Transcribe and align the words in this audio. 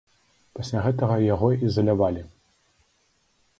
Пасля 0.59 0.79
гэтага 0.85 1.17
яго 1.33 1.47
ізалявалі. 1.67 2.21